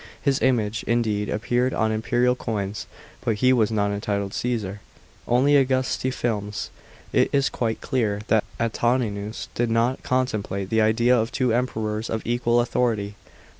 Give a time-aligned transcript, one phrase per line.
[0.19, 2.87] His image, indeed, appeared on imperial coins,
[3.23, 4.79] but he was not entitled Ca?sar,
[5.27, 6.71] only Auyusti films.
[7.13, 12.23] It is quite clear that Antoninus did not contemplate the idea of two Emperors of
[12.25, 13.13] equal authority.